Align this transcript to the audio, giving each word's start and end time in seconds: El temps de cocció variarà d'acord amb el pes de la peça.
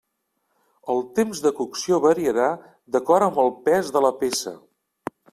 El 0.93 1.01
temps 1.17 1.41
de 1.45 1.49
cocció 1.59 1.99
variarà 2.05 2.47
d'acord 2.95 3.25
amb 3.27 3.37
el 3.43 3.51
pes 3.67 3.91
de 3.99 4.03
la 4.07 4.11
peça. 4.23 4.55